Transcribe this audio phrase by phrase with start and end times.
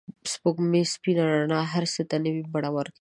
[0.23, 2.97] د سپوږمۍ سپین رڼا هر څه ته نوی بڼه ورکوي.